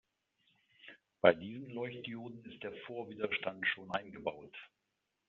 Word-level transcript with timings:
Bei 1.21 1.31
diesen 1.35 1.69
Leuchtdioden 1.69 2.43
ist 2.45 2.63
der 2.63 2.73
Vorwiderstand 2.87 3.67
schon 3.67 3.91
eingebaut. 3.91 4.57